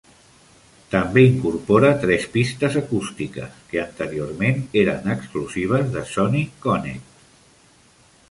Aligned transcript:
També 0.93 1.23
incorpora 1.31 1.89
tres 2.05 2.23
pistes 2.37 2.77
acústiques, 2.81 3.59
que 3.73 3.81
anteriorment 3.83 4.57
eren 4.83 5.13
exclusives 5.17 5.85
de 5.97 6.03
Sony 6.13 6.41
Connect. 6.67 7.29